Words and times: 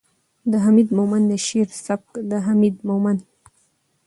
،د 0.51 0.53
حميد 0.63 0.89
مومند 0.97 1.25
د 1.31 1.33
شعر 1.45 1.69
سبک 1.85 2.11
،د 2.29 2.31
حميد 2.45 2.75
مومند 2.89 3.21